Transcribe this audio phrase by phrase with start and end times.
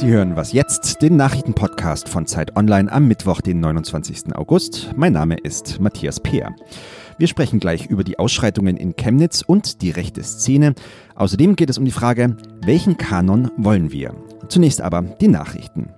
[0.00, 4.34] Sie hören Was jetzt, den Nachrichtenpodcast von Zeit Online am Mittwoch, den 29.
[4.34, 4.92] August.
[4.96, 6.56] Mein Name ist Matthias Peer.
[7.18, 10.74] Wir sprechen gleich über die Ausschreitungen in Chemnitz und die rechte Szene.
[11.16, 14.14] Außerdem geht es um die Frage, welchen Kanon wollen wir?
[14.48, 15.90] Zunächst aber die Nachrichten.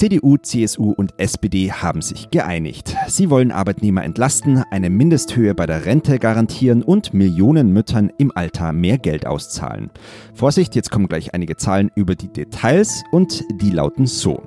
[0.00, 2.96] CDU, CSU und SPD haben sich geeinigt.
[3.08, 8.72] Sie wollen Arbeitnehmer entlasten, eine Mindesthöhe bei der Rente garantieren und Millionen Müttern im Alter
[8.72, 9.90] mehr Geld auszahlen.
[10.32, 14.42] Vorsicht, jetzt kommen gleich einige Zahlen über die Details und die lauten so.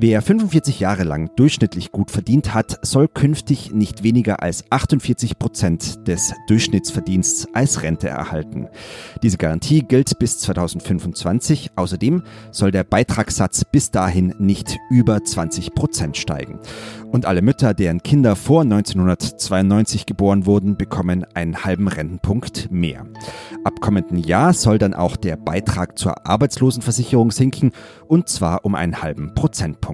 [0.00, 6.06] Wer 45 Jahre lang durchschnittlich gut verdient hat, soll künftig nicht weniger als 48 Prozent
[6.06, 8.68] des Durchschnittsverdiensts als Rente erhalten.
[9.24, 11.72] Diese Garantie gilt bis 2025.
[11.74, 12.22] Außerdem
[12.52, 16.60] soll der Beitragssatz bis dahin nicht über 20 Prozent steigen.
[17.10, 23.04] Und alle Mütter, deren Kinder vor 1992 geboren wurden, bekommen einen halben Rentenpunkt mehr.
[23.64, 27.72] Ab kommenden Jahr soll dann auch der Beitrag zur Arbeitslosenversicherung sinken,
[28.06, 29.87] und zwar um einen halben Prozentpunkt.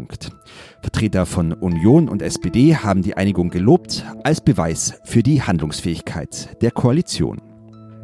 [0.83, 6.71] Vertreter von Union und SPD haben die Einigung gelobt als Beweis für die Handlungsfähigkeit der
[6.71, 7.54] Koalition.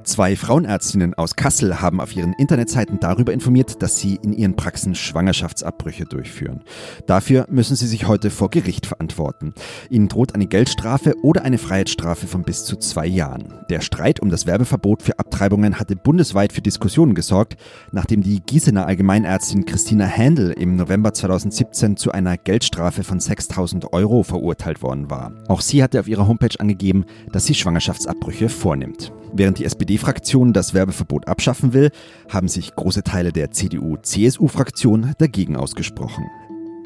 [0.04, 4.94] Zwei Frauenärztinnen aus Kassel haben auf ihren Internetseiten darüber informiert, dass sie in ihren Praxen
[4.94, 6.62] Schwangerschaftsabbrüche durchführen.
[7.06, 9.52] Dafür müssen sie sich heute vor Gericht verantworten.
[9.90, 13.54] Ihnen droht eine Geldstrafe oder eine Freiheitsstrafe von bis zu zwei Jahren.
[13.68, 17.56] Der Streit um das Werbeverbot für Abtreibungen hatte bundesweit für Diskussionen gesorgt,
[17.92, 24.22] nachdem die Gießener Allgemeinärztin Christina Händel im November 2017 zu einer Geldstrafe von 6000 Euro
[24.22, 25.32] verurteilt worden war.
[25.48, 29.12] Auch sie hatte auf ihrer Homepage angegeben, dass sie Schwangerschaftsabbrüche vornimmt.
[29.32, 31.90] Während die SPD-Fraktion das Werbeverbot abschaffen will,
[32.28, 36.26] haben sich große Teile der CDU-CSU-Fraktion dagegen ausgesprochen.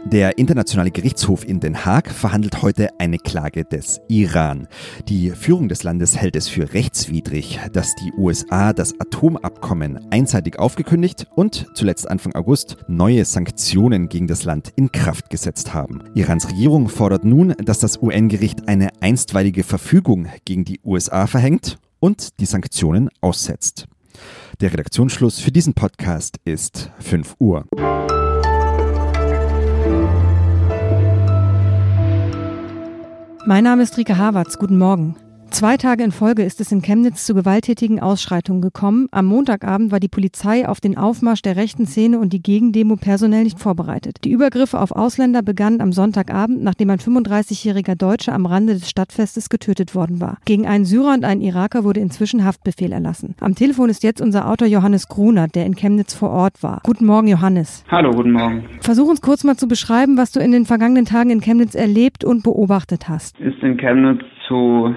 [0.06, 4.68] Der Internationale Gerichtshof in Den Haag verhandelt heute eine Klage des Iran.
[5.08, 11.26] Die Führung des Landes hält es für rechtswidrig, dass die USA das Atomabkommen einseitig aufgekündigt
[11.36, 16.02] und zuletzt Anfang August neue Sanktionen gegen das Land in Kraft gesetzt haben.
[16.14, 22.38] Irans Regierung fordert nun, dass das UN-Gericht eine einstweilige Verfügung gegen die USA verhängt und
[22.38, 23.86] die Sanktionen aussetzt.
[24.60, 27.64] Der Redaktionsschluss für diesen Podcast ist 5 Uhr.
[33.46, 34.58] Mein Name ist Rike Havertz.
[34.58, 35.16] Guten Morgen.
[35.54, 39.06] Zwei Tage in Folge ist es in Chemnitz zu gewalttätigen Ausschreitungen gekommen.
[39.12, 43.44] Am Montagabend war die Polizei auf den Aufmarsch der rechten Szene und die Gegendemo personell
[43.44, 44.16] nicht vorbereitet.
[44.24, 49.48] Die Übergriffe auf Ausländer begannen am Sonntagabend, nachdem ein 35-jähriger Deutscher am Rande des Stadtfestes
[49.48, 50.38] getötet worden war.
[50.44, 53.36] Gegen einen Syrer und einen Iraker wurde inzwischen Haftbefehl erlassen.
[53.38, 56.80] Am Telefon ist jetzt unser Autor Johannes Grunert, der in Chemnitz vor Ort war.
[56.82, 57.84] Guten Morgen, Johannes.
[57.88, 58.64] Hallo, guten Morgen.
[58.80, 62.24] Versuch uns kurz mal zu beschreiben, was du in den vergangenen Tagen in Chemnitz erlebt
[62.24, 63.38] und beobachtet hast.
[63.38, 64.92] Ist in Chemnitz zu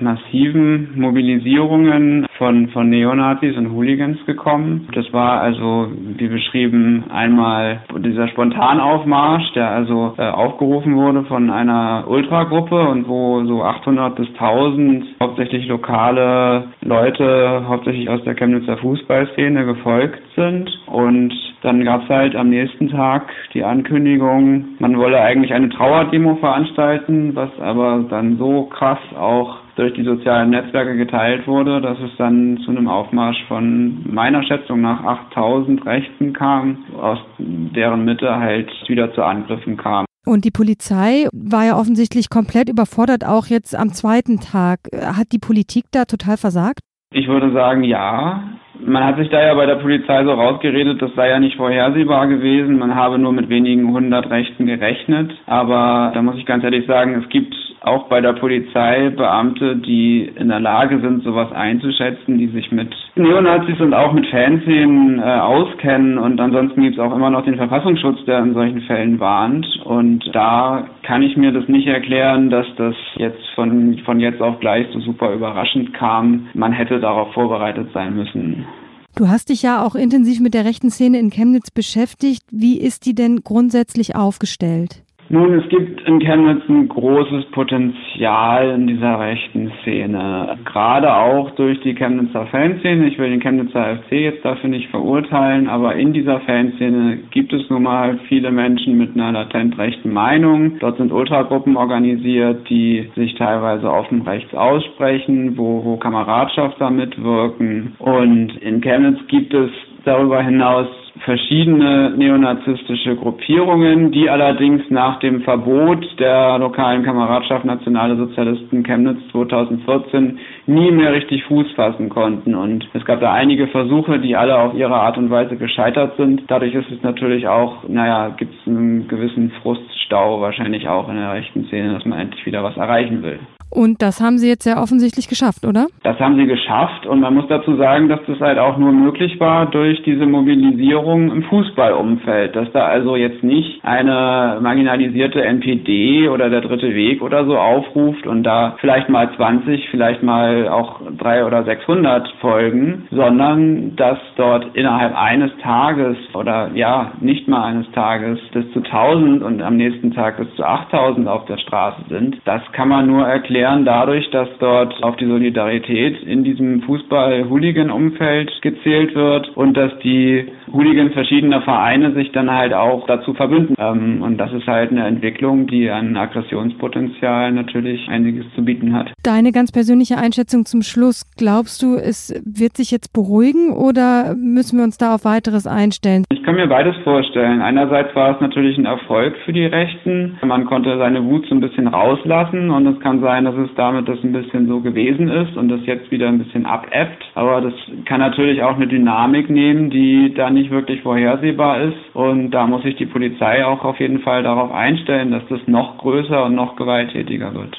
[0.00, 4.88] massiven Mobilisierungen von, von Neonazis und Hooligans gekommen.
[4.94, 12.04] Das war also, wie beschrieben, einmal dieser Spontanaufmarsch, der also äh, aufgerufen wurde von einer
[12.08, 19.64] Ultragruppe und wo so 800 bis 1000 hauptsächlich lokale Leute, hauptsächlich aus der Chemnitzer Fußballszene
[19.64, 20.70] gefolgt sind.
[20.86, 26.36] Und dann gab es halt am nächsten Tag die Ankündigung, man wolle eigentlich eine Trauerdemo
[26.36, 32.10] veranstalten, was aber dann so krass auch durch die sozialen Netzwerke geteilt wurde, dass es
[32.16, 38.70] dann zu einem Aufmarsch von meiner Schätzung nach 8000 Rechten kam, aus deren Mitte halt
[38.88, 40.06] wieder zu Angriffen kam.
[40.26, 44.80] Und die Polizei war ja offensichtlich komplett überfordert, auch jetzt am zweiten Tag.
[44.92, 46.80] Hat die Politik da total versagt?
[47.12, 48.42] Ich würde sagen, ja.
[48.84, 52.26] Man hat sich da ja bei der Polizei so rausgeredet, das sei ja nicht vorhersehbar
[52.26, 52.78] gewesen.
[52.78, 55.32] Man habe nur mit wenigen hundert Rechten gerechnet.
[55.46, 57.54] Aber da muss ich ganz ehrlich sagen, es gibt
[57.86, 62.94] auch bei der Polizei Beamte, die in der Lage sind, sowas einzuschätzen, die sich mit
[63.14, 66.18] Neonazis und auch mit Fanszenen äh, auskennen.
[66.18, 69.66] Und ansonsten gibt es auch immer noch den Verfassungsschutz, der in solchen Fällen warnt.
[69.84, 74.58] Und da kann ich mir das nicht erklären, dass das jetzt von, von jetzt auf
[74.58, 76.48] gleich so super überraschend kam.
[76.54, 78.66] Man hätte darauf vorbereitet sein müssen.
[79.14, 82.42] Du hast dich ja auch intensiv mit der rechten Szene in Chemnitz beschäftigt.
[82.50, 85.05] Wie ist die denn grundsätzlich aufgestellt?
[85.28, 90.56] Nun, es gibt in Chemnitz ein großes Potenzial in dieser rechten Szene.
[90.64, 93.08] Gerade auch durch die Chemnitzer Fanszene.
[93.08, 97.68] Ich will den Chemnitzer FC jetzt dafür nicht verurteilen, aber in dieser Fanszene gibt es
[97.68, 100.78] nun mal viele Menschen mit einer latent rechten Meinung.
[100.78, 107.96] Dort sind Ultragruppen organisiert, die sich teilweise offen rechts aussprechen, wo, wo Kameradschaft da mitwirken.
[107.98, 109.70] Und in Chemnitz gibt es
[110.06, 110.86] darüber hinaus
[111.24, 120.38] verschiedene neonazistische Gruppierungen, die allerdings nach dem Verbot der lokalen Kameradschaft Nationale Sozialisten Chemnitz 2014
[120.66, 122.54] nie mehr richtig Fuß fassen konnten.
[122.54, 126.42] Und es gab da einige Versuche, die alle auf ihre Art und Weise gescheitert sind.
[126.48, 131.32] Dadurch ist es natürlich auch, naja, gibt es einen gewissen Fruststau wahrscheinlich auch in der
[131.32, 133.38] rechten Szene, dass man endlich wieder was erreichen will.
[133.70, 135.88] Und das haben Sie jetzt sehr offensichtlich geschafft, oder?
[136.02, 139.38] Das haben sie geschafft und man muss dazu sagen, dass das halt auch nur möglich
[139.40, 146.48] war durch diese Mobilisierung im Fußballumfeld, dass da also jetzt nicht eine marginalisierte NPD oder
[146.48, 151.44] der dritte Weg oder so aufruft und da vielleicht mal 20, vielleicht mal auch drei
[151.44, 158.38] oder 600 folgen, sondern dass dort innerhalb eines Tages oder ja, nicht mal eines Tages
[158.52, 162.36] bis zu 1000 und am nächsten Tag bis zu 8000 auf der Straße sind.
[162.44, 168.50] Das kann man nur erklären erklären dadurch, dass dort auf die Solidarität in diesem Fußball-Hooligan-Umfeld
[168.60, 173.74] gezählt wird und dass die Hooligans verschiedener Vereine sich dann halt auch dazu verbünden.
[173.78, 179.12] Ähm, und das ist halt eine Entwicklung, die an Aggressionspotenzial natürlich einiges zu bieten hat.
[179.22, 184.78] Deine ganz persönliche Einschätzung zum Schluss, glaubst du, es wird sich jetzt beruhigen oder müssen
[184.78, 186.24] wir uns da auf weiteres einstellen?
[186.46, 187.60] Ich kann mir beides vorstellen.
[187.60, 190.38] Einerseits war es natürlich ein Erfolg für die Rechten.
[190.44, 194.08] Man konnte seine Wut so ein bisschen rauslassen und es kann sein, dass es damit
[194.08, 197.24] das ein bisschen so gewesen ist und das jetzt wieder ein bisschen abebbt.
[197.34, 197.72] Aber das
[198.04, 202.14] kann natürlich auch eine Dynamik nehmen, die da nicht wirklich vorhersehbar ist.
[202.14, 205.98] Und da muss sich die Polizei auch auf jeden Fall darauf einstellen, dass das noch
[205.98, 207.76] größer und noch gewalttätiger wird.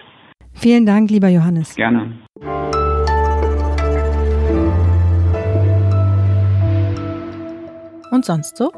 [0.52, 1.74] Vielen Dank, lieber Johannes.
[1.78, 2.18] Gerne.
[8.18, 8.72] Und sonst so?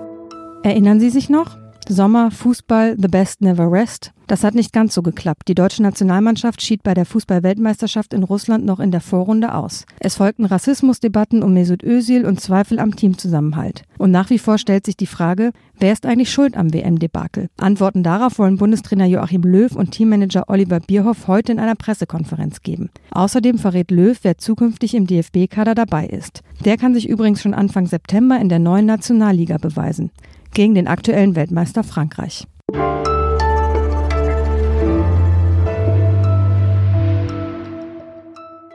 [0.64, 1.59] Erinnern Sie sich noch?
[1.92, 4.12] Sommer, Fußball, The Best Never Rest.
[4.28, 5.48] Das hat nicht ganz so geklappt.
[5.48, 9.88] Die deutsche Nationalmannschaft schied bei der Fußball-Weltmeisterschaft in Russland noch in der Vorrunde aus.
[10.00, 13.82] Es folgten Rassismusdebatten um Mesut Özil und Zweifel am Teamzusammenhalt.
[13.98, 17.50] Und nach wie vor stellt sich die Frage, wer ist eigentlich schuld am WM-Debakel?
[17.58, 22.92] Antworten darauf wollen Bundestrainer Joachim Löw und Teammanager Oliver Bierhoff heute in einer Pressekonferenz geben.
[23.10, 26.44] Außerdem verrät Löw, wer zukünftig im DFB-Kader dabei ist.
[26.64, 30.12] Der kann sich übrigens schon Anfang September in der neuen Nationalliga beweisen
[30.54, 32.46] gegen den aktuellen Weltmeister Frankreich.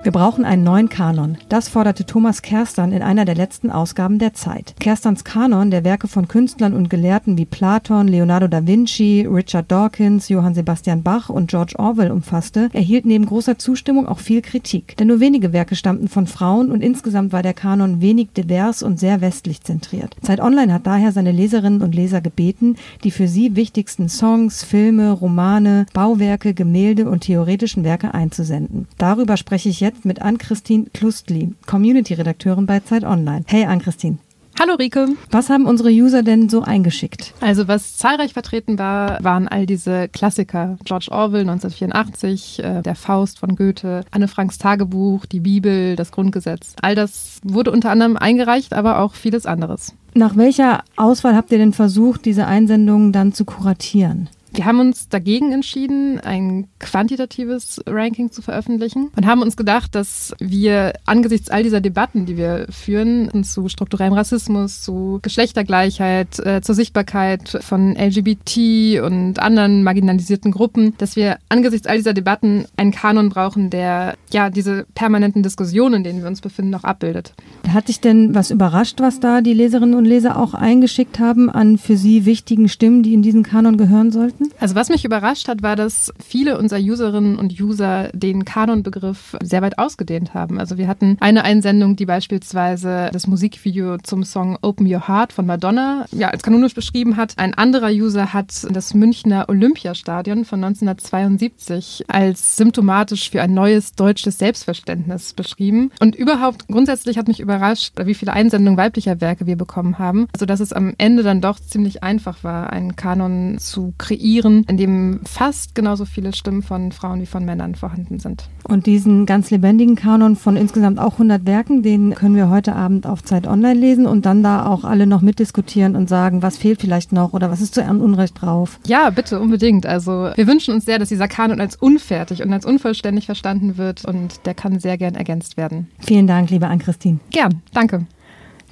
[0.05, 1.39] Wir brauchen einen neuen Kanon.
[1.49, 4.75] Das forderte Thomas Kerstan in einer der letzten Ausgaben der Zeit.
[4.79, 10.29] Kerstans Kanon, der Werke von Künstlern und Gelehrten wie Platon, Leonardo da Vinci, Richard Dawkins,
[10.29, 14.95] Johann Sebastian Bach und George Orwell umfasste, erhielt neben großer Zustimmung auch viel Kritik.
[14.99, 19.01] Denn nur wenige Werke stammten von Frauen und insgesamt war der Kanon wenig divers und
[19.01, 20.15] sehr westlich zentriert.
[20.21, 25.13] Zeit Online hat daher seine Leserinnen und Leser gebeten, die für sie wichtigsten Songs, Filme,
[25.13, 28.87] Romane, Bauwerke, Gemälde und theoretischen Werke einzusenden.
[28.99, 33.45] Darüber spreche ich jetzt jetzt mit Ann-Christine Klustli, Community-Redakteurin bei Zeit Online.
[33.47, 34.19] Hey Ann-Christine.
[34.61, 35.09] Hallo Rike.
[35.33, 37.35] Was haben unsere User denn so eingeschickt?
[37.41, 40.77] Also was zahlreich vertreten war, waren all diese Klassiker.
[40.85, 46.75] George Orwell 1984, äh, Der Faust von Goethe, Anne Franks Tagebuch, die Bibel, das Grundgesetz.
[46.83, 49.95] All das wurde unter anderem eingereicht, aber auch vieles anderes.
[50.15, 54.29] Nach welcher Auswahl habt ihr denn versucht, diese Einsendungen dann zu kuratieren?
[54.55, 60.33] Wir haben uns dagegen entschieden, ein quantitatives Ranking zu veröffentlichen und haben uns gedacht, dass
[60.39, 66.77] wir angesichts all dieser Debatten, die wir führen, zu strukturellem Rassismus, zu Geschlechtergleichheit, äh, zur
[66.77, 73.31] Sichtbarkeit von LGBT und anderen marginalisierten Gruppen, dass wir angesichts all dieser Debatten einen Kanon
[73.31, 77.35] brauchen, der ja diese permanenten Diskussionen, in denen wir uns befinden, noch abbildet.
[77.69, 81.77] Hat dich denn was überrascht, was da die Leserinnen und Leser auch eingeschickt haben an
[81.77, 84.44] für sie wichtigen Stimmen, die in diesen Kanon gehören sollten?
[84.45, 84.55] Finden?
[84.61, 89.63] Also was mich überrascht hat, war, dass viele unserer Userinnen und User den Kanon-Begriff sehr
[89.63, 90.59] weit ausgedehnt haben.
[90.59, 95.47] Also wir hatten eine Einsendung, die beispielsweise das Musikvideo zum Song Open Your Heart von
[95.47, 97.35] Madonna ja, als kanonisch beschrieben hat.
[97.37, 104.39] Ein anderer User hat das Münchner Olympiastadion von 1972 als symptomatisch für ein neues deutsches
[104.39, 105.91] Selbstverständnis beschrieben.
[106.01, 110.61] Und überhaupt grundsätzlich hat mich überrascht, wie viele Einsendungen weiblicher Werke wir bekommen haben, sodass
[110.61, 115.21] es am Ende dann doch ziemlich einfach war, einen Kanon zu kreieren kreieren, in dem
[115.25, 118.49] fast genauso viele Stimmen von Frauen wie von Männern vorhanden sind.
[118.65, 123.07] Und diesen ganz lebendigen Kanon von insgesamt auch 100 Werken, den können wir heute Abend
[123.07, 126.81] auf Zeit Online lesen und dann da auch alle noch mitdiskutieren und sagen, was fehlt
[126.81, 128.81] vielleicht noch oder was ist zu Unrecht drauf.
[128.87, 129.87] Ja, bitte, unbedingt.
[129.87, 134.05] Also wir wünschen uns sehr, dass dieser Kanon als unfertig und als unvollständig verstanden wird
[134.05, 135.89] und der kann sehr gern ergänzt werden.
[136.01, 137.21] Vielen Dank, liebe Ann-Christine.
[137.31, 138.07] Gern, danke.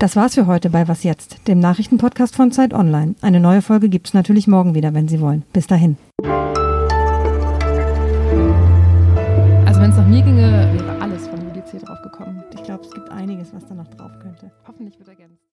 [0.02, 3.14] Das war's für heute bei Was Jetzt, dem Nachrichtenpodcast von Zeit Online.
[3.22, 5.44] Eine neue Folge gibt's natürlich morgen wieder, wenn Sie wollen.
[5.52, 5.96] Bis dahin.
[9.64, 10.91] Also wenn es nach mir ginge,